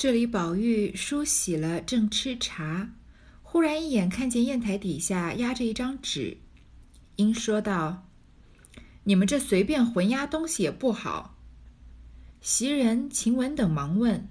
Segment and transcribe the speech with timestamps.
[0.00, 2.88] 这里，宝玉梳洗了，正吃茶，
[3.42, 6.38] 忽然一眼看见砚台底下压着一张纸，
[7.16, 8.08] 应说道
[9.04, 11.36] ：“你们这随便混压东西也不好。”
[12.40, 14.26] 袭人、晴雯等忙问：“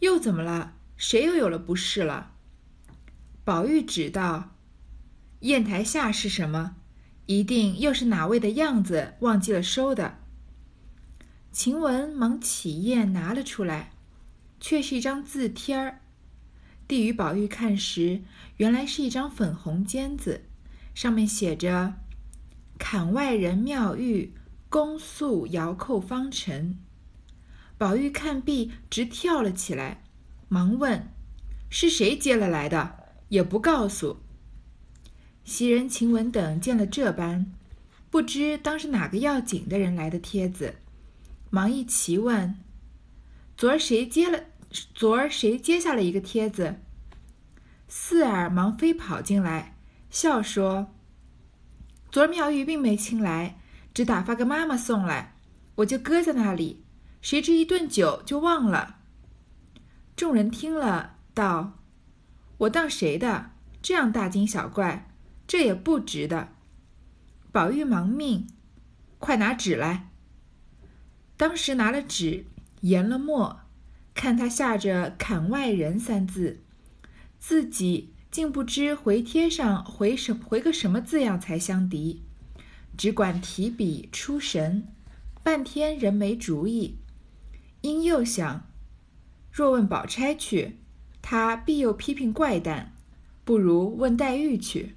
[0.00, 0.72] 又怎么了？
[0.96, 2.32] 谁又有了不是了？”
[3.44, 4.56] 宝玉指道
[5.40, 6.76] ：“砚台下是什么？
[7.26, 10.20] 一定又是哪位的样子忘记了收的。”
[11.52, 13.90] 晴雯忙起砚拿了出来。
[14.60, 16.00] 却是一张字贴儿，
[16.86, 18.22] 递与宝玉看时，
[18.56, 20.44] 原来是一张粉红笺子，
[20.94, 21.94] 上面写着
[22.78, 24.34] “槛外人妙玉
[24.68, 26.78] 恭宿遥扣方尘”。
[27.78, 30.02] 宝玉看毕，直跳了起来，
[30.48, 31.08] 忙问
[31.70, 32.96] ：“是谁接了来的？
[33.28, 34.20] 也不告诉。”
[35.44, 37.52] 袭人、晴雯等见了这般，
[38.10, 40.76] 不知当是哪个要紧的人来的帖子，
[41.50, 42.56] 忙一齐问。
[43.58, 44.44] 昨儿谁接了？
[44.94, 46.76] 昨儿谁接下了一个帖子？
[47.88, 49.76] 四儿忙飞跑进来，
[50.10, 50.94] 笑说
[52.12, 53.58] ：“昨儿妙玉并没亲来，
[53.92, 55.34] 只打发个妈妈送来，
[55.74, 56.84] 我就搁在那里。
[57.20, 58.98] 谁知一顿酒就忘了。”
[60.14, 61.80] 众人听了，道
[62.58, 63.50] ：“我当谁的？
[63.82, 65.10] 这样大惊小怪，
[65.48, 66.50] 这也不值得。”
[67.50, 68.46] 宝玉忙命
[69.18, 70.10] ：“快拿纸来。”
[71.36, 72.44] 当时拿了纸。
[72.80, 73.60] 研了墨，
[74.14, 76.60] 看他下着“坎外人”三字，
[77.38, 82.22] 自己竟不知回帖上回什回个什么字样才相敌，
[82.96, 84.86] 只管提笔出神，
[85.42, 86.96] 半天仍没主意。
[87.80, 88.66] 因又想，
[89.52, 90.78] 若问宝钗去，
[91.22, 92.92] 他必又批评怪诞，
[93.44, 94.94] 不如问黛玉去。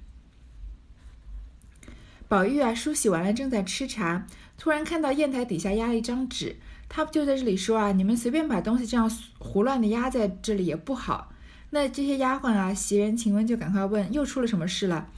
[2.28, 6.56] 宝玉啊，梳洗完了，正在吃茶，突然看到砚台底下压了一张纸。
[6.94, 11.32] 他就在这里说啊，你们随便把东西这样胡乱的压在这里也不好。
[11.70, 15.08] 那这些丫鬟啊，袭人、晴雯就赶快问，又出了什么事了？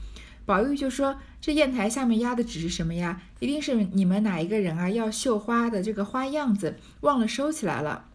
[0.45, 3.21] 宝玉就说，这砚台下面压的纸是什么呀？
[3.41, 8.05] 一定是你们哪一个人啊要绣花的这个花样子忘了收起来了。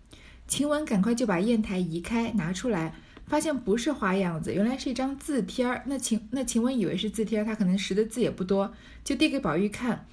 [0.48, 2.94] 晴雯赶快就把砚台移开，拿出来，
[3.26, 5.82] 发现不是花样子，原来是一张字帖儿。
[5.84, 8.72] 那晴那晴雯以为是字贴，她可能识的字也不多，
[9.04, 10.06] 就递给宝玉看，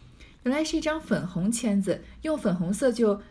[0.44, 3.22] 原来是一张粉红签子，用粉红色就。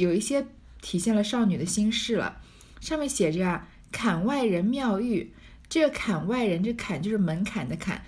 [0.00, 0.46] 有一些
[0.80, 2.40] 体现了少女的心事了，
[2.80, 5.32] 上面写着啊，坎外人妙玉，
[5.68, 8.02] 这个坎外人，这坎就是门槛的坎，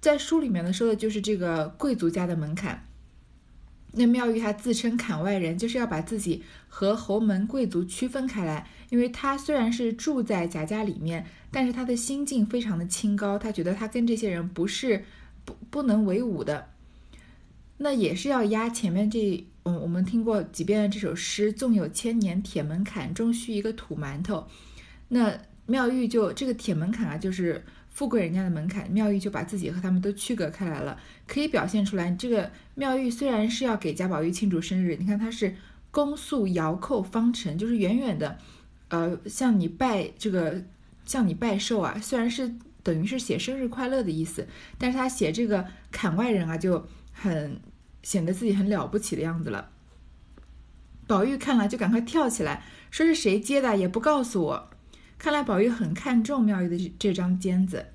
[0.00, 2.86] 在书里面呢说的就是这个贵族家的门槛。
[3.94, 15.04] 那妙玉她自称坎外人，就是要把自己和侯门贵族区分开来，因为她虽然是住在贾家里面，但是她的心境非常的清高，她觉得她跟这些人不是
[15.44, 16.68] 不不能为伍的，
[17.82, 19.44] 那也是要压前面这。
[19.64, 24.44] 嗯，我们听过几遍这首诗，“纵有千年铁门槛，终须一个土馒头。”
[25.06, 28.90] 那妙玉就这个铁门槛啊，就是富贵人家的门槛。
[28.90, 30.98] 妙玉就把自己和他们都区隔开来了，
[31.28, 32.10] 可以表现出来。
[32.10, 35.54] 这个妙玉虽然是要给贾宝玉庆祝生日，你看他是
[35.92, 38.36] 恭宿遥叩方程，就是远远的，
[38.88, 40.60] 呃，向你拜这个，
[41.04, 41.96] 向你拜寿啊。
[42.02, 44.44] 虽然是等于是写生日快乐的意思，
[44.76, 47.60] 但是他写这个坎外人啊，就很。
[48.02, 49.70] 显得自己很了不起的样子了。
[51.06, 54.70] 宝玉看了就赶快跳起来，说是谁接的也不告诉我。
[55.18, 57.86] 看来宝玉很看重妙玉的这张笺子。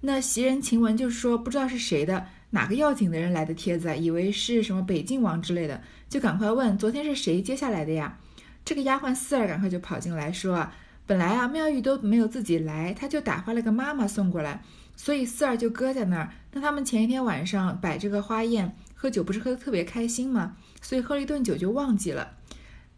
[0.00, 8.18] 那袭人、晴雯就说不知道是谁的，哪个要紧的人来的帖子，以为是什么北静王之类的，就赶快问昨天是谁接下来的呀？
[8.64, 10.74] 这个丫鬟四儿赶快就跑进来说啊，
[11.06, 14.62] 本来啊妙玉都没有自己来，他就打发了个妈妈送过来，
[14.96, 16.30] 所以四儿就搁在那儿。
[16.52, 18.76] 那他们前一天晚上摆这个花宴。
[19.00, 20.56] 喝酒不是喝得特别开心吗？
[20.82, 22.32] 所以喝了一顿酒就忘记了。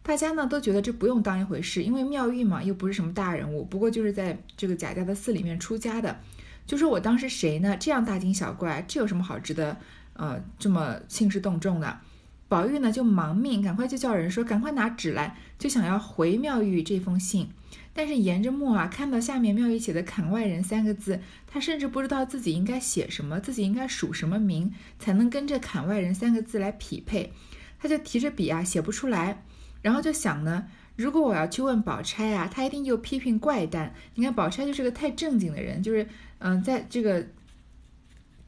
[0.01, 6.19] 大家呢都觉得这不用当一回事，因为妙玉嘛又不是什么大人物，不过就是在这个贾家的寺里面出家的。
[6.65, 7.77] 就说我当时谁呢？
[7.79, 9.77] 这样大惊小怪，这有什么好值得
[10.13, 11.99] 呃这么兴师动众的？
[12.47, 17.49] 宝玉呢就忙命，赶快就叫人说赶快拿纸来，就想要回妙玉这封信。
[17.93, 27.33] 但是沿着墨啊，看到下面妙玉写的“坎外人”三个字，他甚至不知道自己应该写什么，自己应该署什么名，才能跟这“坎外人”三个字来匹配。
[27.79, 29.43] 他就提着笔啊，写不出来。
[29.81, 33.93] 然后就想呢，如果我要去问宝钗啊，他一定又批评怪诞。
[34.15, 36.07] 你看，宝钗就是个太正经的人，就是
[36.37, 37.25] 嗯，在这个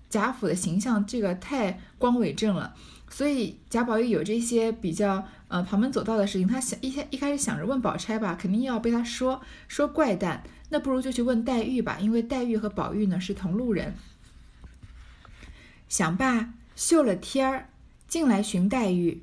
[0.10, 2.76] 贾府的形象，这个太光伟正了。
[3.14, 13.94] 所以贾宝玉有这些比较呃旁门左道的事情，他想一开一开始想着问宝钗吧，肯定要被他说说怪诞，那不如就去问黛玉吧，因为黛玉和宝玉呢是同路人。
[15.88, 17.70] 想罢，绣了天儿
[18.08, 19.22] 进来寻黛玉，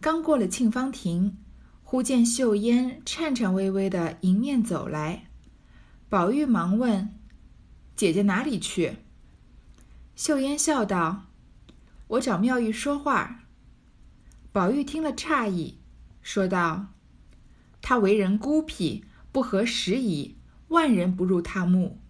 [0.00, 1.36] 刚过了沁芳亭，
[1.84, 5.26] 忽见秀烟颤颤巍巍的迎面走来，
[6.08, 7.14] 宝玉忙问
[7.94, 8.96] ：“姐姐哪里去？”
[10.16, 11.26] 秀烟笑道
[12.14, 13.46] ：“我找妙玉说话。”
[14.52, 15.78] 宝玉听了诧异，
[16.22, 16.94] 说道
[17.80, 20.38] ：“他为人孤僻，不合时宜，
[20.68, 22.00] 万人不入他目。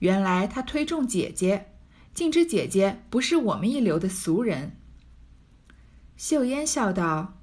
[0.00, 1.72] 原来他推重姐姐，
[2.12, 4.76] 竟知姐姐不是我们一流的俗人。”
[6.16, 7.40] 秀烟笑道：“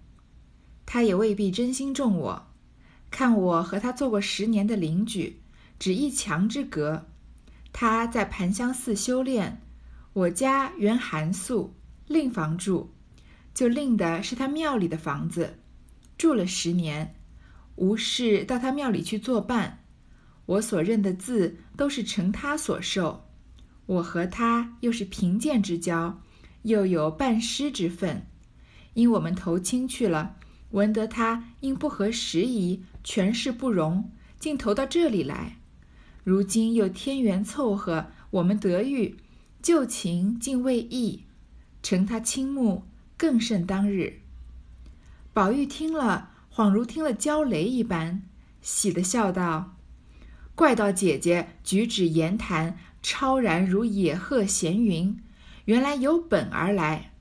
[0.86, 2.48] 他也未必真心重我，
[3.10, 5.42] 看我和他做过十年的邻居，
[5.80, 7.08] 只一墙之隔。
[7.74, 9.62] 他在盘香寺修炼。”
[10.14, 11.74] 我家原寒素，
[12.12, 12.90] 另房住，
[13.54, 15.58] 就另的是他庙里的房子，
[16.18, 17.16] 住了十年，
[17.76, 19.80] 无事到他庙里去作伴。
[20.46, 23.30] 我所认的字都是承他所授，
[23.86, 26.22] 我和他又是贫贱之交，
[26.64, 28.28] 又有半师之分，
[28.94, 30.36] 因我们投亲去了，
[30.72, 35.58] 闻得他因不合时宜，权势不容，竟投到这里来。
[36.24, 39.18] 如今又天缘凑合，我们得遇。
[39.62, 41.24] 旧情竟未易，
[41.84, 42.84] 承他倾慕
[43.18, 44.22] 更甚当日。
[45.34, 48.24] 宝玉听了，恍如听了焦雷一般，
[48.62, 49.78] 喜的笑道
[50.56, 55.22] ：“怪道姐姐举止言谈超然如野鹤闲云，
[55.66, 57.14] 原来有本而来。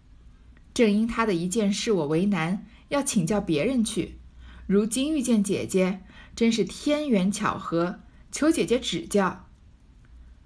[0.74, 4.18] 正因他的一件事我为难，要请教别人去。
[4.66, 6.02] 如今遇见姐姐，
[6.34, 9.46] 真是天缘巧合，求姐姐指教。”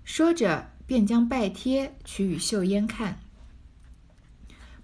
[0.05, 0.75] 说着。
[0.87, 3.24] 便将拜帖取与秀烟看。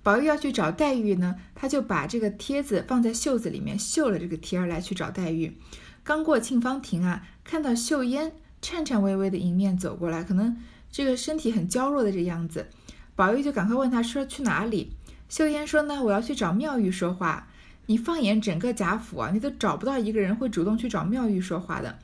[0.02, 5.56] 宝玉要去找黛玉呢，他就把这个帖子放在袖子里面，绣了这个贴儿来去找黛玉。
[6.02, 8.32] 刚过沁芳亭啊，看到秀烟
[8.62, 10.56] 颤颤巍巍的迎面走过来，可能
[10.91, 12.69] 这个身体很娇弱的这样子。
[13.14, 14.93] 宝玉就赶快问他说去哪里？
[15.29, 17.49] 秀烟说呢，我要去找妙玉说话。
[17.87, 21.99] 你放眼整个贾府啊，你都找不到一个人会主动去找妙玉说话的。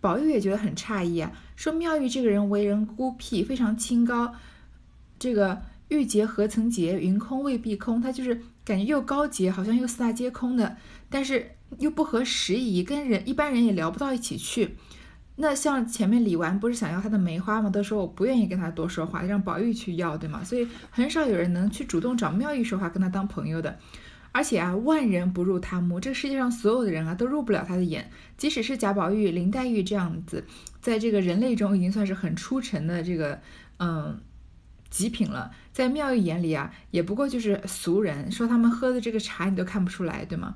[0.00, 4.34] 宝玉也觉得很诧异啊，说妙玉这个人为人孤僻，非常清高。
[5.18, 5.62] 这个
[5.92, 8.00] 玉洁何曾洁，云空未必空。
[8.00, 10.76] 他就是感觉又高洁，好像又四大皆空的，
[11.10, 14.76] 但是又不合时宜，跟人一般人也聊不到一起去。
[15.36, 17.68] 那像前面李纨不是想要他的梅花吗？
[17.68, 20.42] 都说我不愿意跟他多说话，让宝玉去要，对吗？
[20.42, 23.78] 所以很少有人能去主动找妙玉说话，跟他当朋友的。
[24.34, 28.10] 而且啊，万人不入他目，这个世界上所有的人啊，都入不了他的眼。
[28.38, 30.44] 即使是贾宝玉、林黛玉这样子，
[30.80, 33.38] 在这个人类中已经算是很出尘的这个
[33.78, 34.18] 嗯
[34.92, 38.30] 极品了，在妙玉眼里啊，也不过就是俗人。
[38.30, 40.54] 说他们喝的这个茶，你都看不出来，对吗？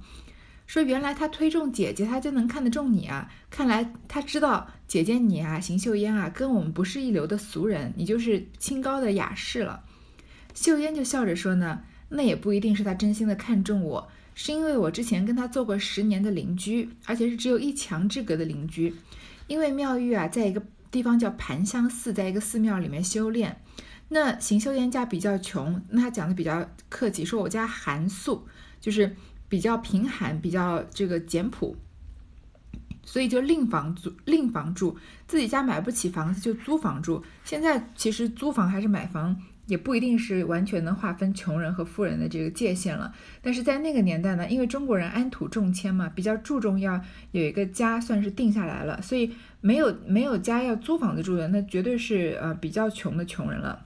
[0.67, 3.31] 说原来他推重姐姐，他就能看得中你啊！
[3.49, 9.83] 看来他知道姐姐你啊，邢岫烟啊，跟我们不是一流的俗人，你就是清高的雅士了。
[10.55, 11.81] 秀烟就笑着说呢。
[12.09, 18.95] 那也不一定是他真心的看中我，是因为我之前跟他做过十年的邻居，而且是只有一墙之隔的邻居。
[19.49, 23.61] 因为妙玉啊，在一个地方叫盘香寺，在一个寺庙里面修炼。
[24.09, 28.47] 那邢岫烟家比较穷，那他讲的比较客气，说我家寒素，
[28.81, 29.15] 就是
[29.49, 31.77] 比较贫寒，比较这个简朴，
[33.05, 37.25] 所以就另房租，另房住，自己家买不起房子就租房住。
[37.45, 39.41] 现在其实租房还是买房。
[39.67, 43.13] 也不一定是完全能划分穷人和富人的这个界限了，
[43.43, 47.01] 但是在那个年代呢，因为中国人安土重迁嘛，比较注重要
[47.33, 53.86] 有一个家算是定下来了，所以没有没有家要租房子住的，那绝对是呃比较穷的穷人了。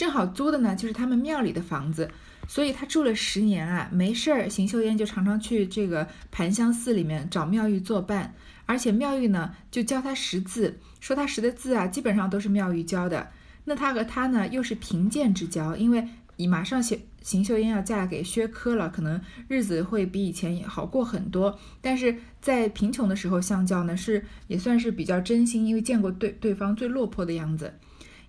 [0.00, 2.10] 正好租的呢就是他们庙里的房子，
[2.48, 13.28] 所以他住了十年啊，没事儿，邢岫烟就常常去这个盘香寺里面找妙玉作伴，而且妙玉呢就教他识字，说他识的字啊基本上都是妙玉教的。
[13.66, 21.58] 那他和他呢，又是贫贱之交，因为你马上邢邢岫烟要嫁给薛科了，可能日子会比以前好过很多。
[21.82, 27.74] 但是在贫穷的时候相交呢，是也算是比较真心，因为见过对对方最落魄的样子，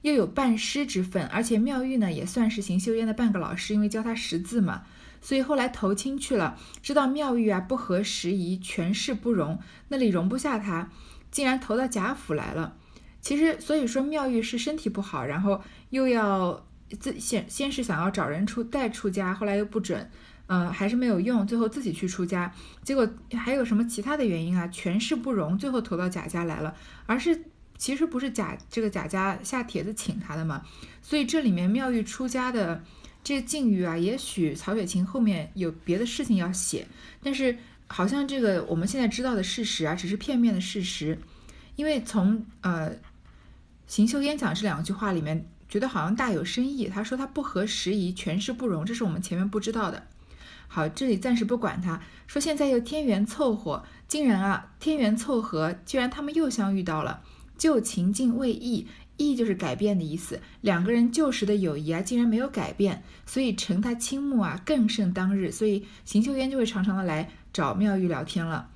[0.02, 4.84] 又有半师之分，而且妙玉呢也算是邢岫烟的半个老师，因为教他识字嘛。
[5.22, 10.90] 所以后来投亲去了，知道妙玉啊不合时宜，权势不容，那里容不下他，
[11.30, 12.76] 竟然投到贾府来了。
[13.22, 16.66] 其实，所以说妙玉是身体不好，然后又要
[17.00, 20.10] 自先先是想要找人出带出家，后来又不准，
[20.48, 22.52] 嗯，还是没有用，最后自己去出家。
[22.84, 24.68] 结果还有什么其他的原因啊？
[24.70, 26.74] 权势不容，最后投到贾家来了，
[27.06, 27.44] 而是
[27.82, 30.64] 其实不是贾这个贾家下帖子请他的嘛。
[31.02, 32.84] 所以这里面妙玉出家的
[33.24, 36.88] 这个境遇啊，也许曹雪芹后面有别的事情要写，
[37.24, 37.58] 但是
[37.88, 41.18] 好像这个我们现在知道的事实啊，只是片面的事实，
[41.76, 42.96] 因为从呃。
[43.88, 46.88] 邢岫烟讲这两句话里面，觉得好像大有深意。
[46.88, 50.08] 他说他不合时宜，权势不容，这是我们前面不知道的。
[50.70, 57.22] 好，这里暂时不管他，说现在又天缘凑合，竟然啊，天缘凑合，居然他们又相遇到了。
[57.62, 58.88] 旧情境未易，
[59.18, 60.40] 易就是改变的意思。
[60.62, 65.52] 两个人旧时的友谊啊，竟然没有改变，所以承他倾慕啊，更胜当日。
[65.52, 68.72] 所以邢岫烟就会常常的来找妙玉聊天了。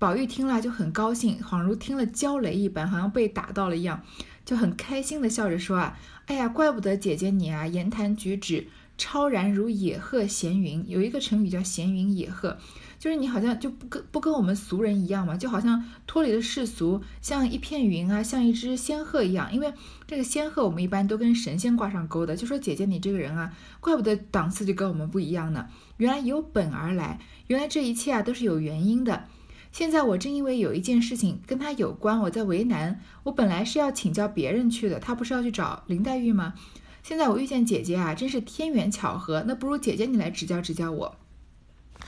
[0.00, 4.02] 宝玉听了就很高兴，恍如听了焦雷一般，好像被打到了一样，
[4.44, 8.66] 就很开心的笑着说啊，哎呀，怪不得姐姐你啊，言谈举止
[8.98, 10.84] 超然如野鹤闲云。
[10.88, 12.58] 有一个成语叫闲云野鹤。
[13.04, 19.52] 就是你好像就不跟不跟我们俗人一样嘛，就好像脱离了世俗，像一片云啊，像一只仙鹤一样。
[19.52, 19.70] 因为
[20.06, 22.34] 这个仙鹤，我们一般都跟神仙挂上钩的。
[22.34, 25.68] 就说姐姐你这个人啊，怪不得档次就跟我们不一样呢。
[25.98, 29.24] 原来有本而来，原来这一切啊都是有原因的。
[29.70, 33.02] 现在我正因为有一件事情跟他有关，我在为难。
[33.24, 36.54] 我本来是要请教别人去的，他不是要去找林黛玉吗？
[37.02, 39.44] 现在我遇见姐姐啊，真是天缘巧合。
[39.46, 41.16] 那不如姐姐你来指教指教我。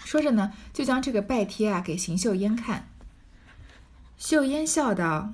[0.07, 2.89] 说着呢，就将这个拜帖啊给邢岫烟看。
[4.17, 5.33] 岫烟笑道：“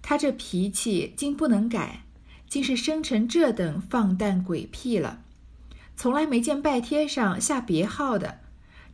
[0.00, 2.02] 他这脾气竟不能改，
[2.48, 5.22] 竟是生成这等放荡鬼癖了。
[5.94, 8.38] 从来没见拜帖上下别号的，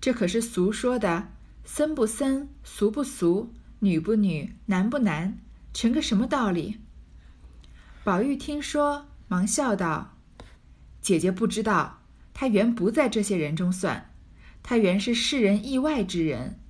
[0.00, 1.28] 这可是俗说的
[1.64, 5.38] 僧不僧，俗不俗，女不女，男不男，
[5.72, 6.80] 成个什么道理？”
[8.02, 10.16] 宝玉听说，忙笑道
[11.00, 12.00] ：“姐姐不知道，
[12.34, 14.06] 他原不在这些人中算。”
[14.68, 16.60] 他原是世人意外之人，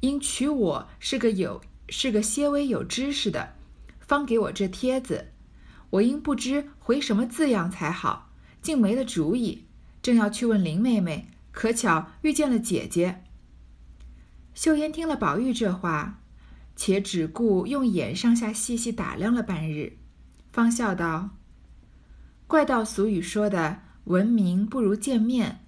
[0.00, 3.54] 因娶我是个有是个些微有知识的，
[4.00, 5.28] 方给我这帖子。
[5.88, 9.64] 我因不知回什么字样才好，竟没了主意，
[10.02, 13.24] 正要去问林妹妹，可巧遇见了姐姐。
[14.52, 16.20] 秀烟听了宝玉这话，
[16.76, 19.96] 且只顾用眼上下细细打量了半日，
[20.52, 21.30] 方笑道
[22.46, 25.64] ：“怪道俗语说的，闻名不如见面。”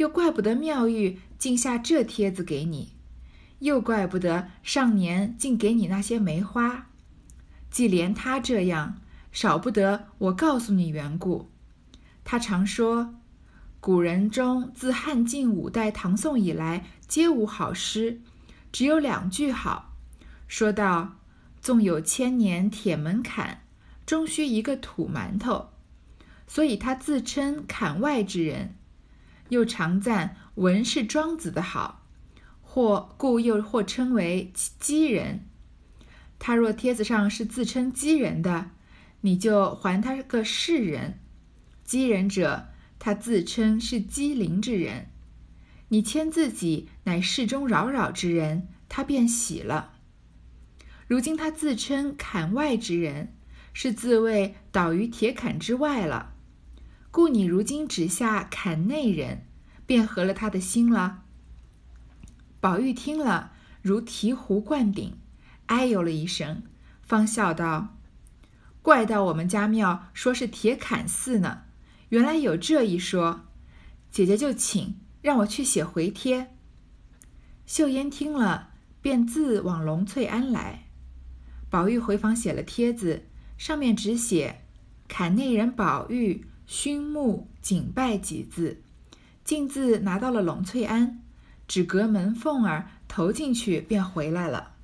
[0.00, 2.94] 又怪不得妙玉竟下这帖子给你，
[3.58, 6.88] 又怪不得上年竟给你那些梅花。
[7.70, 8.96] 既连他这样，
[9.30, 11.50] 少不得我告诉你缘故。
[12.24, 13.14] 他常说，
[13.78, 18.22] 古人中自汉晋五代、唐宋以来，皆无好诗，
[18.72, 19.94] 只有两句好。
[20.48, 21.18] 说道：
[21.60, 23.64] 纵有千年铁门槛，
[24.06, 25.68] 终须一个土馒头。
[26.46, 28.76] 所以他自称槛外之人。
[29.50, 32.06] 又常赞文是庄子的好，
[32.60, 35.46] 或故又或称为讥人。
[36.38, 38.70] 他若帖子上是自称讥人的，
[39.20, 41.18] 你就还他个世人；
[41.86, 45.10] 讥人者，他自称是机灵之人，
[45.88, 49.94] 你谦自己乃世中扰扰之人，他便喜了。
[51.06, 53.34] 如今他自称坎外之人，
[53.72, 56.29] 是自谓倒于铁坎之外了。
[57.10, 59.44] 故你如今只下坎内人，
[59.84, 61.24] 便合了他的心了。
[62.60, 63.52] 宝玉听了，
[63.82, 65.18] 如醍醐灌顶，
[65.66, 66.62] 哎呦了一声，
[67.02, 67.96] 方笑道
[68.82, 71.62] ：“怪到我们家庙说是铁槛寺呢，
[72.10, 73.46] 原来有这一说。
[74.12, 76.54] 姐姐就请让我去写回帖。”
[77.66, 80.84] 秀烟听了，便自往龙翠庵来。
[81.68, 83.26] 宝玉回房写了帖子，
[83.56, 84.62] 上面只写
[85.08, 86.46] “坎内人宝玉”。
[86.70, 88.80] 熏木谨拜几字，
[89.42, 91.18] 径自拿到了龙翠庵，
[91.66, 94.74] 只隔门缝儿投进去便回来了。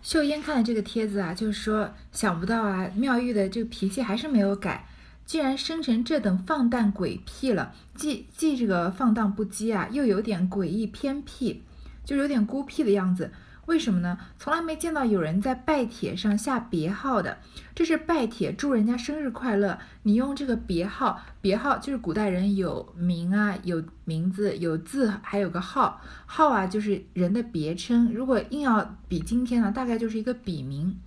[0.00, 4.88] 秀英看了这个帖子啊，就是说想不到啊，妙玉的这个脾气还是没有改，
[5.26, 7.74] 居然生成这等放荡鬼癖了。
[7.94, 11.62] 既既这个放荡不羁啊，又有点诡异偏僻，
[12.06, 13.30] 就有点孤僻的样子。
[13.70, 14.18] 为什么呢？
[14.36, 17.38] 从来没见到有人在拜帖上下别号的。
[17.72, 19.78] 这是拜帖，祝人家生日快乐。
[20.02, 26.00] 你用这个别号，别号就是古代人有名啊，有名字，有字，还有个号。
[26.26, 28.12] 号啊，就是人的别称。
[28.12, 30.98] 如果硬要比今天呢，大概就是一个笔名。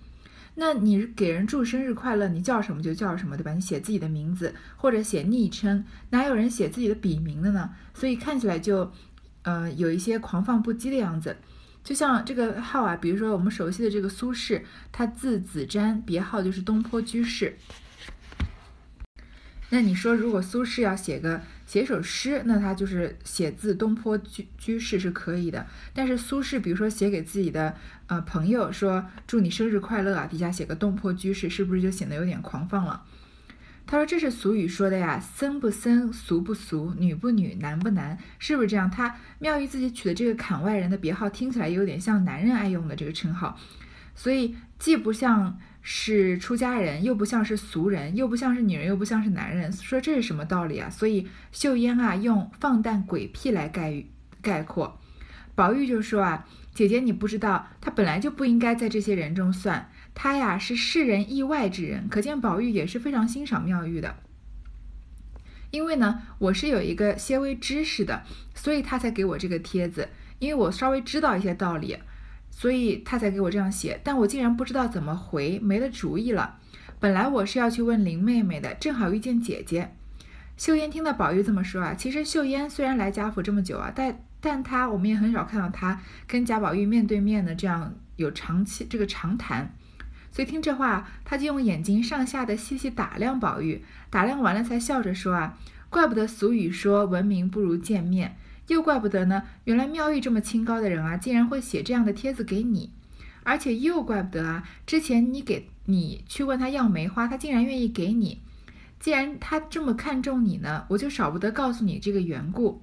[0.54, 3.52] 那你给人祝生日快乐，你叫什么就叫什么，对吧？
[3.52, 7.72] 你写自己的名字或者写昵称，哪有人写自己的笔名的呢？
[7.92, 8.90] 所以看起来就，
[9.42, 11.36] 呃，有一些狂放不羁的样子。
[11.84, 17.56] 就像这个号啊，比如说我们熟悉的这个苏轼，他字子瞻，别号就是东坡居士。
[19.70, 25.66] 那你说，如果苏轼要写个写首诗，那他就是写字东坡居居士是可以的。
[25.92, 27.74] 但是苏轼，比如说写给自己的
[28.06, 33.02] 呃朋友说祝你生日快乐啊，底下写个东坡居士，是不是就显得有点狂放了？
[33.86, 38.90] 他说：“这是俗语说的呀，僧不僧，俗不俗，女不女，男不男，是不是这样？
[38.90, 43.58] 他妙玉自己取的这个坎外人的别号，听起来有点像男人爱用的这个称号，
[44.14, 50.88] 所以既不像是出家人，又不像是俗人，又不像是女人，又不像是男人，说这是什么道理啊？
[50.88, 54.02] 所以秀烟啊，用放荡鬼癖来概
[54.40, 54.98] 概括。
[55.54, 62.08] 宝玉就说啊，姐姐你不知道，他本来就不应该在这些人中算，他呀是世人意外之人。
[62.08, 64.16] 可见宝玉也是非常欣赏妙玉的。
[65.70, 68.22] 因为呢，我是有一个些微知识的，
[68.54, 70.08] 所以他才给我这个帖子。
[70.38, 71.98] 因为我稍微知道一些道理。
[72.56, 76.60] 所以他才给我这样写，但我竟然不知道怎么回，没了主意了。
[77.00, 79.92] 本来我是要去问林妹妹的，正好遇见姐姐。
[80.56, 89.74] 秀烟听到宝玉这么说啊，其实秀烟虽然来贾府这么久啊，但但她我们也很少看到她跟贾宝玉面对面的这样有长期这个长谈。
[90.34, 95.56] 所以听这话，他就用眼睛上下的细细打量宝玉，打量完了才笑着说啊，
[95.88, 98.36] 怪不得俗语说闻名不如见面。
[98.66, 102.90] 又怪不得呢，原来妙玉这么清高的人啊，竟然会写这样的帖子给你，
[103.44, 108.40] 而且又怪不得啊，之前你给你去问他要梅花，他竟然愿意给你。
[108.98, 112.82] 既然他这么看重你呢，我就少不得告诉你这个缘故。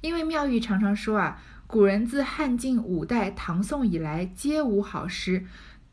[0.00, 5.44] 因为妙玉常常说啊，古人自汉晋五代、唐宋以来，皆无好诗。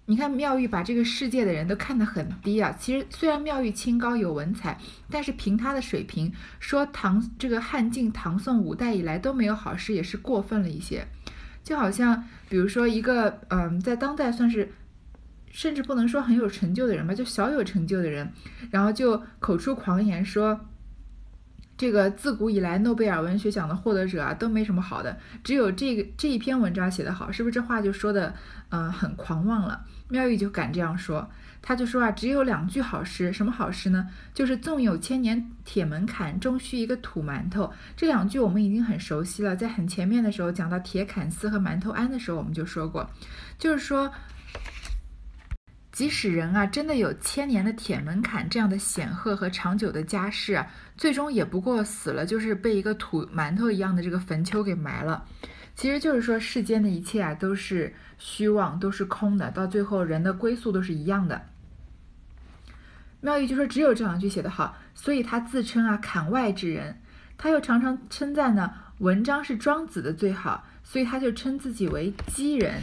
[0.06, 2.76] 你看妙玉把这个世界的人都看得很低啊！
[2.78, 4.78] 其实虽然妙玉清高有文采，
[5.10, 11.08] 但是凭她的水平，说唐这个汉晋唐宋五代以来都没有好事，也是过分了一些。
[11.64, 14.74] 就好像比如说一个嗯，在当代算是
[15.50, 18.30] 甚至不能说很有成就的人吧，就小有成就的人，
[18.72, 20.60] 然后就口出狂言说，
[21.84, 28.34] 这个自古以来诺贝尔文学奖的获得者啊都没什么好的，只有这个这一篇文章写得好，是不是这话就说的
[28.70, 29.84] 嗯很狂妄了？
[30.08, 31.30] 妙玉就敢这样说，
[31.62, 34.08] 他就说啊，只有两句好诗，什么好诗呢？
[34.34, 37.70] 就是“纵有千年铁门槛，终须一个土馒头”。
[37.98, 43.10] 这两句我们已经很熟悉了，在很前面的时候讲到铁槛寺和馒头庵的时候，我们就说过，
[43.60, 44.10] 就是说，
[45.94, 55.24] 即使人啊真的有千年的铁门槛这样的显赫和长久的家世啊，最终也不过死了，就是被一个土馒头一样的这个坟丘给埋了。
[55.76, 61.40] 其实就是说，世间的一切啊，都是虚妄，都是空的，到最后人的归宿都是一样的。
[63.22, 67.00] 妙玉就说，只有这两句写得好，所以他自称啊坎外之人。
[67.38, 72.82] 他又常常称赞呢，文章是庄子的最好，所以他就称自己为鸡人。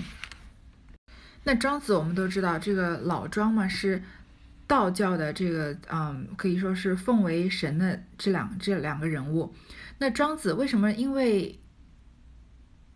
[1.45, 4.03] 那庄子我们都知道，这个老庄嘛，是
[4.67, 9.55] 道教的这个，嗯，可以说是奉为神的这两这两个人物。
[9.99, 11.57] 那庄子为什么因为？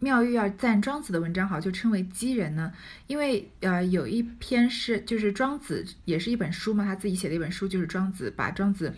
[0.00, 2.70] 妙玉要赞庄子的文章好，就称为鸡人呢。
[3.06, 8.92] 因为呃，有一篇是就是庄子也是一本书嘛，他自己写的一本书，就是庄子把庄子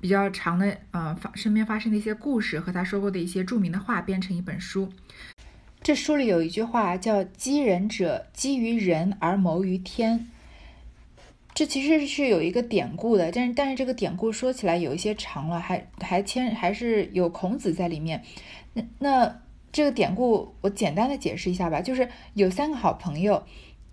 [0.00, 4.92] 比较长的呃发身边发生的一些故事和他说过的一些著名的话编成一本书。
[5.82, 10.28] 这书里有一句话叫“积人者，积于人而谋于天”。
[11.54, 18.22] 这其实是有一个典故的，但是但是这个典故说起来有一些长了，还还牵还是有孔子在里面。
[18.74, 19.38] 那那。
[19.74, 23.42] 这个典故我简单的解释一下吧，就是有三个好朋友，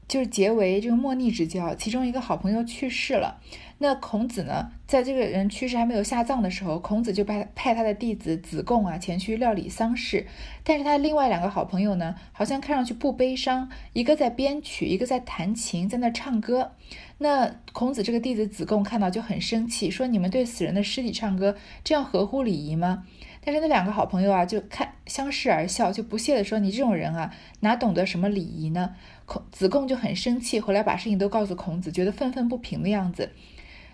[0.09, 1.73] 就是结为这个莫逆之交。
[1.75, 3.39] 其中一个好朋友去世了，
[3.77, 10.27] 那孔子呢，在这个人去世还没有下葬的时候，孔子就派派他的弟子子贡啊前去料理丧事。
[10.65, 16.73] 但是他另外两个好朋友呢，好像看上去不悲伤，一个在编曲，一个在弹琴，在那唱歌。
[17.19, 23.03] 那孔子这个弟子子贡看到就很生气，说：“你们对死人的尸体唱歌，这样合乎礼仪吗？”
[23.43, 28.95] 但是那两个好朋友啊，就看相视而笑，就不屑地说：“你这种人啊，哪懂得什么礼仪呢？”
[29.29, 33.29] 孔子贡就很生气，回来把事情都告诉孔子，觉得愤愤不平的样子，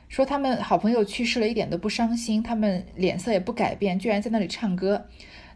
[0.08, 5.08] 说他们好朋友去世了，一点都不伤心，他们脸色也不改变，居然在那里唱歌。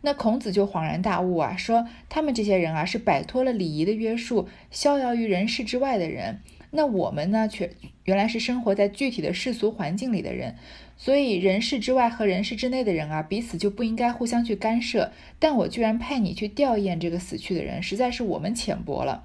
[0.02, 6.42] 那孔子就恍然大悟啊，说他们这些人啊，是摆脱了礼仪的约束，逍遥于人世之外的人。
[6.72, 7.72] 那我们呢，却
[8.04, 10.56] 原来是生活在具体的世俗环境里的人。
[10.98, 15.14] 所以人世之外和人世之内的人啊，彼此就不应该互相去干涉。
[15.40, 19.24] 但我居然派你去吊唁这个死去的人，实在是我们浅薄了。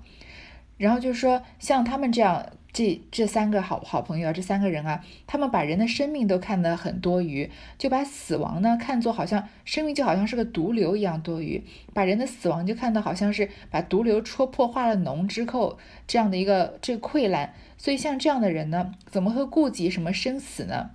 [0.85, 17.55] 然后就是说，像他们这样，这这三个好好朋友啊，这三个人啊，他们把人的生命都看得很多余，就把死亡呢看作好像生命就好像是个毒瘤一样多余，把人的死亡就看到好像是把毒瘤戳破化了脓之后这样的一个这溃烂。
[17.79, 20.91] 所以像这样的人呢，怎么会顾及什么生死呢？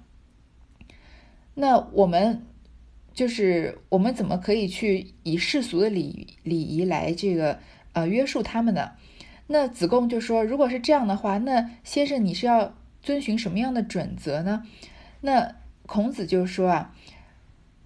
[1.56, 2.46] 那我们
[3.16, 7.58] 就是我们怎么可以去以世俗的礼礼仪来这个
[7.94, 8.92] 呃约束他们呢？
[9.52, 14.64] 那子贡就说，如果是这样的话，那先生你是要遵循什么样的准则呢？
[15.22, 15.56] 那
[15.88, 16.94] 孔子就说啊，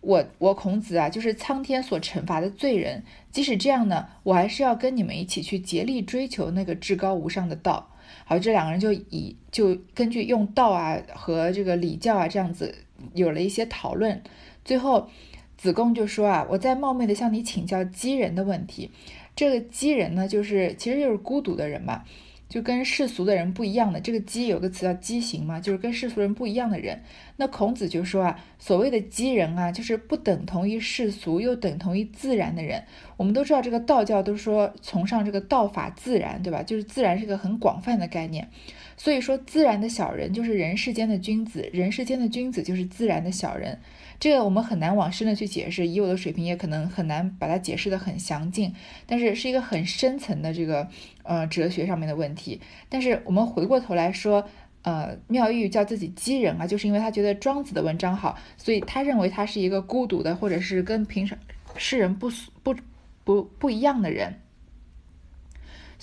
[0.01, 3.03] 我我孔子啊，就是苍天所惩罚的罪人。
[3.31, 7.89] 即使这样呢，我还是要跟你们一起去竭力追求那个至高无上的道。
[8.25, 12.75] 好，这两个人就以就根据用道啊和这个礼教啊这样子
[13.13, 14.21] 有了一些讨论。
[14.65, 15.09] 最后，
[15.55, 18.91] 子贡就说啊，我再冒昧的向你请教鸡人的问题。
[19.35, 22.05] 这个鸡人呢，就是其实就是孤独的人吧。
[22.49, 27.01] 就跟世俗的人不一样的，这个畸有个词叫畸形嘛，就是跟世俗人不一样的人。
[27.37, 32.83] 那孔子就说啊，所谓的畸人啊，就是不等同于世俗又等同于自然的人。
[33.23, 36.61] 我们都知道这个道教都说崇尚这个道法自然，对吧？
[36.61, 38.49] 就是自然是个很广泛的概念。
[38.97, 43.79] 所以说，自然的小人就是人世间的君子，人世间的君子就是自然的小人。
[44.19, 48.75] 这个我们很难往深的去解释，以我的水平也可能很难把它解释的很详尽。
[49.07, 50.85] 但是是一个很深层的这个
[51.23, 52.59] 呃哲学上面的问题。
[52.89, 54.45] 但是我们回过头来说，
[54.81, 61.37] 呃，妙玉叫自己鸡人啊，就是因为他觉得庄子的文章好，所以他认为他是一个孤独的，或者是跟平常
[61.77, 62.29] 世人不
[62.61, 62.75] 不
[63.23, 64.42] 不不一样的人。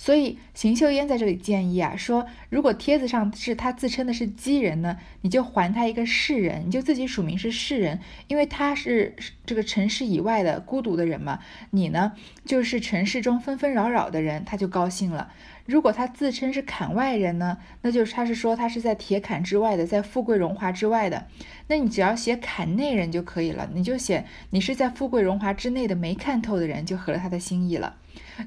[0.01, 11.37] 所以邢岫烟在这里建议啊，说如果帖子上是他自称的是姬人呢，你就还他一个世人，你就自己署名是世人，因为他是这个城市以外的孤独的人嘛，
[11.69, 15.31] 你呢就是城市中纷纷扰扰的人，他就高兴了。
[15.67, 21.27] 如果他自称是坎外人呢，那就是他是说他是在铁坎之外的，在富贵荣华之外的，
[21.67, 27.97] 那你只要写坎内人就可以了，你就写你是在富贵荣华之内的没看透的人，就合了他的心意了。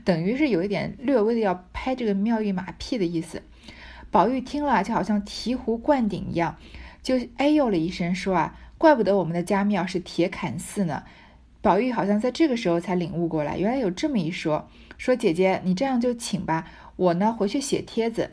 [0.05, 3.43] 等于是有一点略微的要拍这个妙玉马屁的意思。
[4.11, 6.57] 宝玉听了就好像醍醐灌顶一样，
[7.03, 11.03] 就哎呦了一声，说啊，怪不得我们的家庙是铁槛寺呢。
[11.61, 14.69] 宝玉好像在这个时候才领悟过来，原来有这么一说。
[14.99, 18.31] 说姐姐，你这样就请吧，我呢回去写帖子。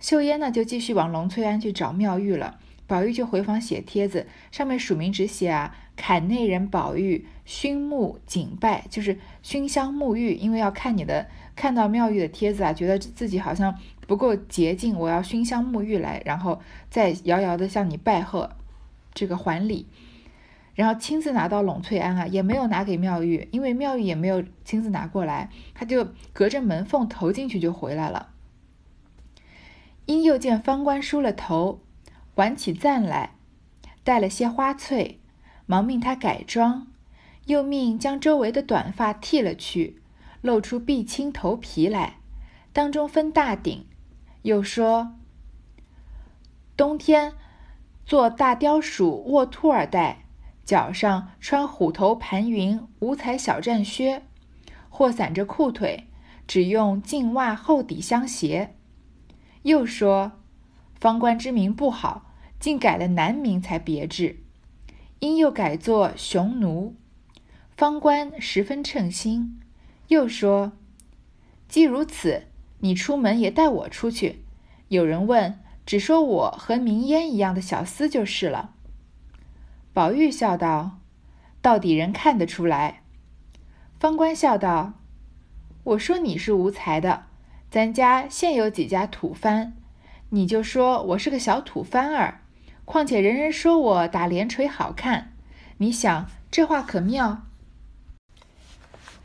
[0.00, 2.58] 秀烟呢就继续往龙翠庵去找妙玉了。
[2.86, 13.74] 宝玉就回房写帖子，上面署名只写啊，坎内人宝玉熏沐谨拜，就是熏香沐浴，因为要看你的，看到妙玉的帖子啊，觉得自己好像
[14.06, 18.50] 不够洁净，我要熏香沐浴来，然后再遥遥的向你拜贺，
[19.14, 19.86] 这个还礼，
[20.74, 28.28] 然后亲自拿到栊翠庵啊，也没有拿给妙玉，因为妙玉也没有亲自拿过来，他就隔着门缝投进去就回来了。
[30.04, 31.80] 因又见方官梳了头。
[32.34, 33.30] 挽起赞来，
[34.04, 35.18] 带了些花翠，
[35.66, 36.86] 忙命他改装，
[37.48, 40.02] 又命将周围的短发剃了去，
[40.42, 42.18] 露出碧青头皮来，
[42.74, 43.86] 当中分大顶。
[44.42, 45.14] 又说：
[46.76, 47.32] 冬天
[48.04, 50.26] 做大貂鼠卧兔儿戴，
[50.62, 54.22] 脚上穿虎头盘云五彩小战靴，
[54.90, 56.06] 或散着裤腿，
[56.46, 58.76] 只用净袜厚底相携。
[59.62, 60.32] 又说：
[61.00, 62.26] 方官之名不好。
[62.60, 64.40] 竟改了男名才别致，
[65.20, 66.96] 因又改作雄奴。
[67.78, 69.60] 方官十分称心，
[70.08, 70.72] 又说
[71.70, 72.42] ：“既如此，
[72.80, 74.42] 你出门也带我出去。
[74.88, 78.74] 有人问，只说我和明烟一样的小厮就是了。”
[79.94, 80.98] 宝玉笑道
[81.62, 83.02] ：“到底人看得出来。”
[84.00, 84.94] 方官笑道
[85.84, 87.26] ：“我说你是无才的，
[87.70, 89.74] 咱家现有几家土番，
[90.30, 92.40] 你就说我是个小土番儿。”
[92.84, 95.34] 况且人人说我打连锤好看，
[95.76, 97.44] 你想这话可妙？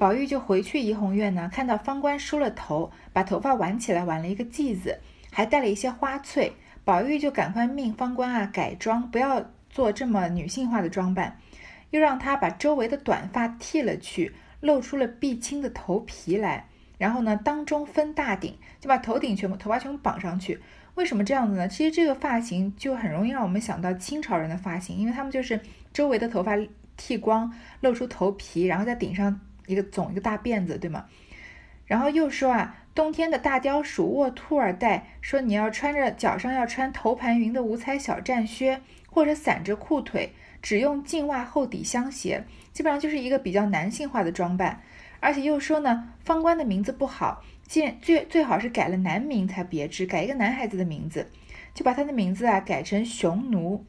[0.04, 5.00] 宝玉就回去怡红院呢，看到方官梳了头，把头发挽起来，挽了一个髻子，
[5.32, 6.52] 还带了一些花翠。
[6.84, 11.38] 宝玉就赶快命方官啊改装，不要做这么女性化的装扮，
[11.92, 16.68] 又让他把周围的短发剃了去，露出了碧青的头皮来。
[16.98, 20.60] 然后呢，当中分大顶，就把头顶全部头发全部绑上去。
[20.96, 21.66] 为什么这样子呢？
[21.66, 25.62] 其实这个发型就很容易让我们想到清朝人的发型，因为他们就是
[25.94, 26.58] 周围的头发
[26.98, 31.06] 剃光，露出头皮，然后再顶上一个总一个大辫子，对吗？
[31.86, 44.82] 然后又说啊，冬天的大雕鼠卧兔儿戴，说你要穿着脚上要穿头盘云的五彩小战靴，或者散着裤腿，只用净袜厚底相鞋，基本上就是一个比较男性化的装扮。
[45.20, 47.44] 而且又说呢，方官的名字不好。
[47.66, 51.32] 见最最好是改了男名才别致，改一个男孩子的名字，
[51.74, 53.86] 就把他的名字啊改成雄奴。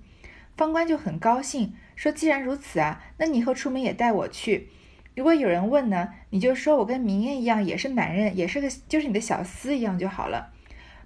[0.56, 4.68] 方官就很高兴，说：“既然如此啊，那你以后出门也带我去。
[5.14, 10.50] 如果有人问呢，你就说我跟明艳一样，也是男人，也是个就是你的小厮一样就好了。”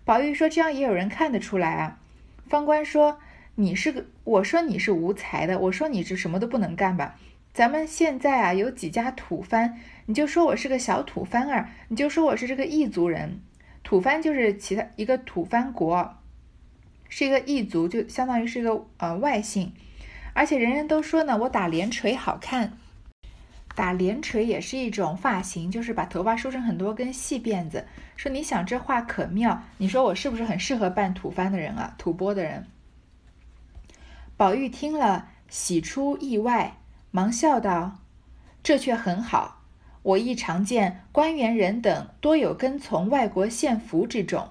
[0.04, 1.98] 宝玉说：“这样也有人看得出来啊。”
[2.48, 3.18] 方官说
[3.56, 7.16] ：“你是个，我说你是无才的，我说你是什么都不能干吧？
[7.52, 13.42] 咱们现在啊有几家土番。”你就说我是个小土番儿，你就说我是这个异族人，
[13.82, 16.16] 土番就是其他一个土番国，
[17.10, 19.74] 是一个异族，就相当于是一个呃外姓，
[20.32, 22.78] 而且人人都说呢，我打连锤好看。
[23.78, 27.86] 打连锤也是一种发型，就是把头发梳成很多根细辫子。
[28.16, 31.94] 说你想这话可妙，你说我是不是很适合扮吐蕃的人啊？
[31.96, 32.66] 吐蕃的人。
[34.36, 36.78] 宝玉听了，喜出意外，
[37.12, 37.98] 忙笑道
[38.64, 39.62] ：“这却很好。
[40.02, 44.48] 我亦常见官员人等多有跟从外国献俘之种，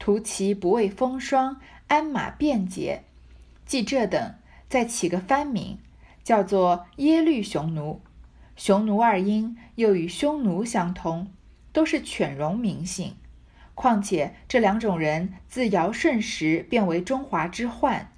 [0.00, 3.04] 图其不畏风霜，鞍马便捷。
[3.64, 4.34] 即这等，
[4.68, 5.78] 再起个番名，
[6.24, 8.00] 叫做耶律雄奴。”
[8.56, 11.30] 匈奴二英又与匈奴相通，
[11.72, 13.14] 都是犬戎名姓。
[13.74, 18.10] 况且这两种人自尧舜时便为中华之患，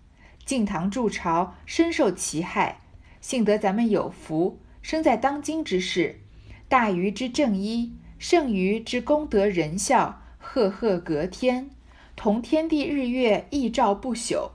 [0.45, 2.79] 晋唐筑巢深受其害。
[3.21, 6.21] 幸得咱们有福，生在当今之世，
[6.69, 11.69] 大禹之正一，圣禹之功德仁孝，赫赫隔天，
[12.15, 14.53] 同天地日月异照不朽。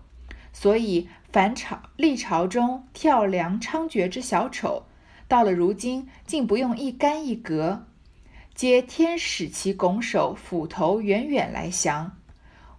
[0.53, 4.85] 所以凡朝历朝中跳梁猖獗之小丑。
[5.33, 7.87] 到了如今，竟不用一干一格，
[8.53, 12.19] 皆天使其拱手斧头远远来降。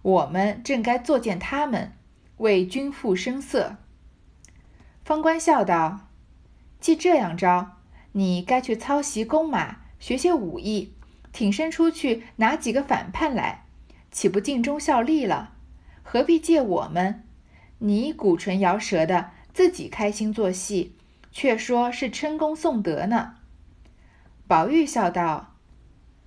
[0.01, 1.91] 我们正该作践他们，
[2.37, 3.75] 为君父声色。
[5.03, 6.07] 方官笑道
[6.79, 7.73] ：“既这样着，
[8.13, 10.93] 你该去操习弓马，学些武艺，
[11.33, 13.65] 挺身出去拿几个反叛来，
[14.11, 15.55] 岂不尽忠效力了？
[16.03, 17.25] 何必借我们？
[17.79, 20.94] 你鼓唇摇舌的，自己开心做戏。”
[21.35, 23.35] 却说是称功颂德呢。
[24.47, 25.55] 宝玉笑道：“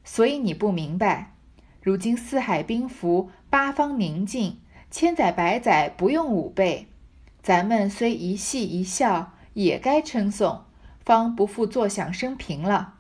[0.05, 1.35] 所以你不明白，
[1.81, 6.89] 如今四海宾服，八方宁静，千载百载不用武备，
[7.43, 10.65] 咱们虽一戏一笑，也该称颂，
[11.03, 12.97] 方不负坐享生平了。”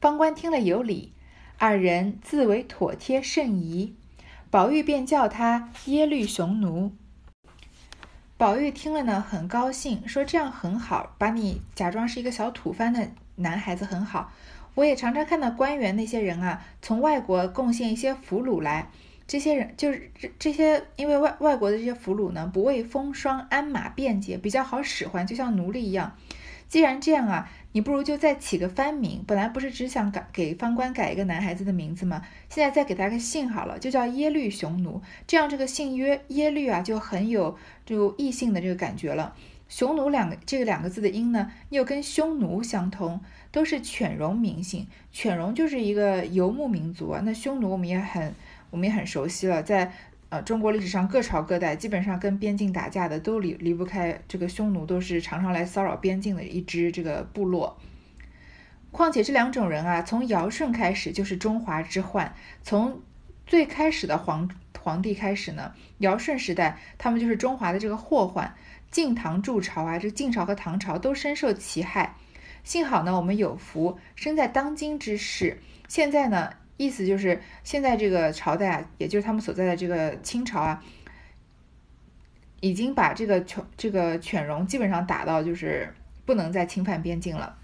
[0.00, 1.12] 方官听了有理，
[1.58, 3.94] 二人自为妥帖甚宜，
[4.50, 6.92] 宝玉便叫他耶律雄奴。
[8.38, 14.32] 宝玉听了呢，很高兴，说这样很好，把你假装是一个小土蕃的男孩子很好。
[14.76, 18.90] 我也常常看到官员那些人啊，从外国贡献一些俘虏来，
[19.26, 26.16] 这些人就是这这些，因为外外国的这些俘虏呢，不畏风霜，鞍马便捷，比较好使唤，就像奴隶一样。
[26.68, 27.50] 既然这样啊。
[27.72, 32.22] 你不如就再起个番名，本来不是只想改给方官改一个男孩子的名字吗？
[32.48, 35.02] 现在再给他个姓好了，就叫耶律雄奴。
[35.26, 39.34] 这样这个姓约耶律啊，就很有就异性的这个感觉了。
[39.68, 43.20] 雄奴两个这个两个字的音呢，又跟匈奴相通，
[43.52, 44.86] 都是犬戎名姓。
[45.12, 47.20] 犬戎就是一个游牧民族啊。
[47.24, 48.34] 那匈奴我们也很
[48.70, 49.92] 我们也很熟悉了，在。
[50.30, 57.78] 呃，中国历史上各朝各代基本上跟边境打架的都离离不开这个匈奴，都是常常来骚扰边境的一支这个部落。
[58.90, 63.00] 况且这两种人啊，从尧舜开始就是中华之患，从
[63.46, 68.54] 最开始的皇皇帝开始呢，尧舜时代他们就是中华的这个祸患。
[68.90, 72.16] 晋唐筑朝啊，这晋朝和唐朝都深受其害。
[72.64, 76.52] 幸好呢，我们有福生在当今之世，现在呢。
[76.78, 80.82] 意思就是，现在这个朝代啊，也就是他们所在的这个清朝啊，
[82.60, 85.92] 已经把这个犬这个犬戎基本上打到就是
[86.24, 87.58] 不能再侵犯边境了。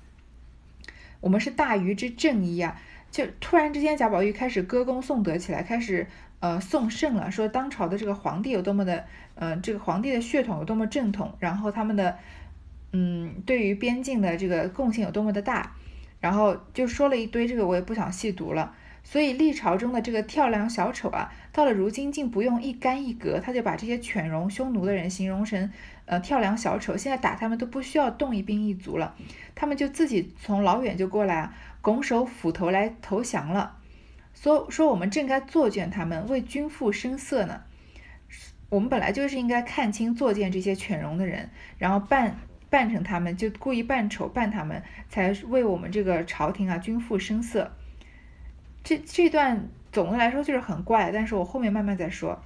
[1.20, 2.76] 我们是大禹之正一啊，
[3.10, 6.08] 就突然之间贾宝玉开始歌功颂德起来，开始
[6.40, 9.04] 呃颂圣了，说当朝的这个皇帝有多么的，
[9.36, 12.18] 呃这个皇帝的血统有多么正统，然后他们的
[12.90, 15.76] 嗯对于边境的这个贡献有多么的大，
[16.18, 18.74] 然后就说了一堆，这个我也不想细读了。
[19.06, 25.70] 所以历朝中的这个跳梁小丑啊，到了如今竟不用一干一格，他就把这些犬戎匈奴的人形容成
[26.06, 26.96] 呃跳梁小丑。
[26.96, 29.14] 现在打他们都不需要动一兵一卒了，
[29.54, 33.76] 他们就自己从老远就过来啊，拱手斧头来投降了。
[34.32, 37.60] 说说我们正该作践他们，为君父声色呢。
[38.70, 42.36] 我们本来就是应该看清作践这些犬戎的人，然后扮
[42.70, 47.70] 扮成他们，就故意扮丑扮他们，才为我们这个朝廷啊君父声色。
[48.84, 52.44] 这这段总的来说就是很怪，但是我后面慢慢再说。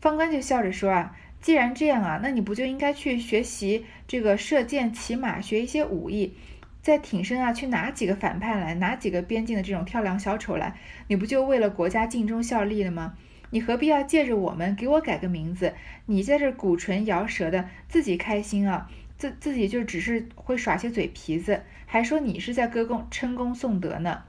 [0.00, 6.34] 方官就笑着说啊，既然这样啊，那你不就应该去学习这个射箭、骑马，学一些武艺，
[6.80, 10.76] 再挺身啊，去拿几个反派来，拿几个边境的这种跳梁小丑来，
[11.08, 13.14] 你不就为了国家尽忠效力了吗？
[13.50, 15.74] 你何必要借着我们给我改个名字？
[16.06, 24.22] 你在这鼓唇摇舌的，自己开心啊，自自己就只是会耍些嘴皮子，还说你是在歌功称功颂德呢。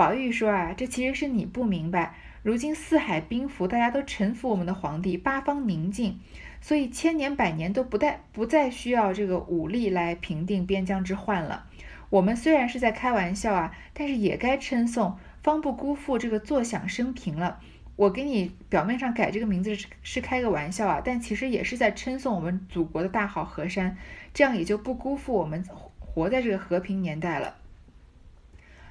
[0.00, 2.14] 宝玉说：“啊，这其实是你不明白。
[2.42, 6.18] 如今四海兵符，大家都臣服我们的皇帝，八方宁静，
[6.62, 11.66] 所以千年百年都不带不再需要这个武力来平定边疆之患了。
[12.08, 17.60] 我们虽然是在开玩笑啊，但是也该称颂，方不辜负这个坐享生平了。
[17.96, 23.98] 我给你表面上改这个名字是是开个玩笑啊，但其实也是在称颂我们祖国的大好河山，
[24.32, 25.62] 这样也就不辜负我们
[25.98, 27.56] 活在这个和平年代了。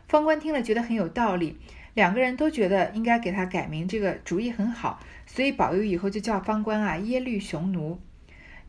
[0.09, 1.55] 方官听了觉得很有道理，
[1.93, 7.99] 两个人都觉得应该给他改名，这个主意很好，所以宝玉以后就叫方官啊耶律雄奴。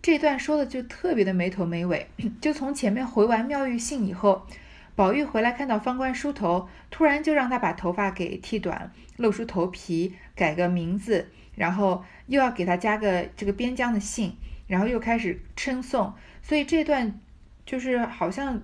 [0.02, 2.06] 这段说的就特别的没头没尾，
[2.42, 4.46] 就从前面回完妙玉信以后，
[4.94, 17.18] 宝玉回来看到方官梳头，突然就让他把头发给剃短，露出头皮，改个名字，然后又要给他加个这个边疆的姓，然后又开始称颂，所以这段
[17.64, 18.60] 就是好像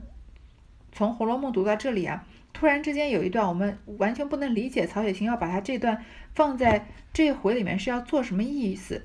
[0.92, 2.26] 从《红楼梦》读到这里啊。
[2.57, 6.03] 突然之间有一段，我们完全不能理解曹雪芹要把他这段
[6.35, 9.03] 放在这回里面是要做什么意思？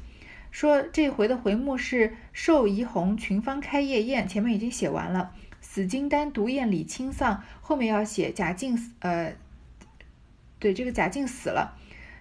[0.51, 5.33] 说这回的回目是“寿怡红群芳开夜宴”，前面已经写完了。
[5.59, 9.33] 死金丹独宴李清丧，后面要写贾静呃，
[10.57, 11.77] 对，这个贾静死了。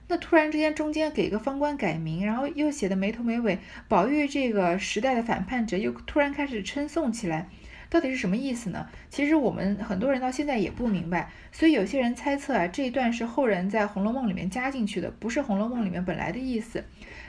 [0.08, 3.60] 那突然之间中间给个方官改名，然后又写的没头没尾。
[3.86, 7.48] 宝玉这个时代的反叛者又突然开始称颂起来。
[7.90, 8.88] 到底是什么意思呢？
[9.10, 16.84] 其实我们很多人到现在也不明白，所以有些人猜测啊，这一段是后人在《红楼梦》里面加进去的，不是《红楼梦》里面本来的意思。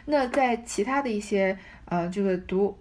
[0.06, 2.78] 那在其他的一些呃，这个读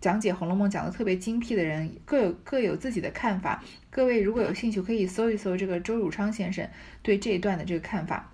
[0.00, 3.64] 讲解《红楼梦》讲的特别精辟的人，各有各有自己的看法。
[3.90, 6.68] 各位如果有兴趣，可以搜一搜这个周汝昌先生
[7.02, 8.30] 对这一段的这个看法。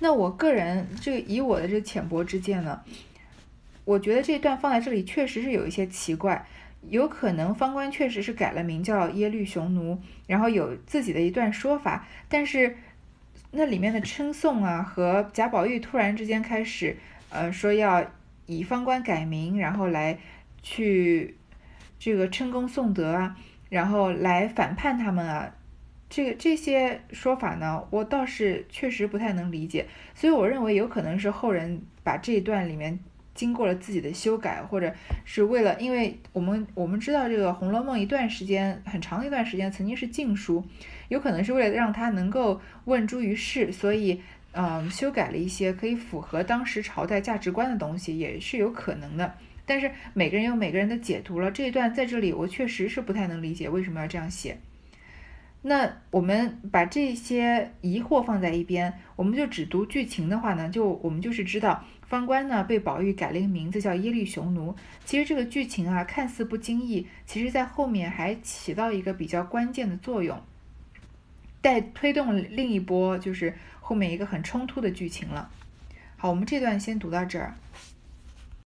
[0.00, 2.82] 那我个人这个以我的这个浅薄之见呢，
[3.86, 6.46] 我觉得这段放在这里确实是有一些奇怪。
[6.88, 12.76] 有可能方官确实是改了名叫耶律雄奴，然后有自己的一段说法，但是
[13.50, 16.96] 那里面的称颂啊，和贾宝玉突然之间开始，
[17.30, 18.08] 呃，说要
[18.46, 20.18] 以方官改名，然后来
[20.62, 21.36] 去
[21.98, 23.36] 这个称功颂德啊，
[23.68, 25.52] 然后来反叛他们啊，
[26.08, 33.00] 这个这些说法呢，我倒是确实不太能理解，所以我认为有可能是后人把这一段里面。
[33.36, 34.92] 经过了自己的修改，或者
[35.24, 40.64] 是为了，因为我们我们知道这个《红楼梦》一段时间很长一段时间曾经是禁书，
[41.08, 44.20] 有可能是为了让它能够问诸于世，所以
[44.52, 49.34] 嗯修改了一些可以符合当时朝代价值观的东西，也是有可能的。
[49.64, 54.58] 但是每个人有每个人的解读了，这一段在这里我确实是不太能理解为什么要这样写。
[55.62, 61.84] 那我们把这些疑惑放在一边，我们就只读剧情的话呢，就我们就是知道。
[62.08, 64.74] 方官呢被宝玉改了一个名字叫耶律雄奴。
[65.04, 70.40] 其实这个剧情啊看似不经意，其实在后面还起到一个比较关键的作用，
[71.60, 75.50] 带推动另一波就是后面一个很冲突的剧情了。
[76.16, 77.54] 好，我们这段先读到这儿。